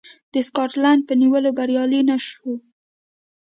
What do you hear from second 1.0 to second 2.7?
په نیولو بریالی نه شو.